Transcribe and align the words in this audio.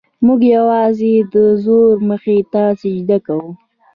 موږ 0.25 0.41
یوازې 0.55 1.13
د 1.33 1.35
زور 1.63 1.95
مخې 2.09 2.37
ته 2.51 2.63
سجده 2.81 3.17
کوو. 3.25 3.49